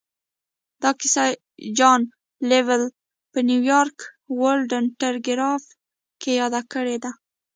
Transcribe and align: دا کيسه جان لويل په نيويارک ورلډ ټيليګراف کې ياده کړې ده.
دا 0.81 0.91
کيسه 0.99 1.23
جان 1.77 2.01
لويل 2.49 2.83
په 3.31 3.39
نيويارک 3.49 3.97
ورلډ 4.41 4.71
ټيليګراف 4.99 5.63
کې 6.21 6.31
ياده 6.39 6.61
کړې 6.73 6.97
ده. 7.03 7.11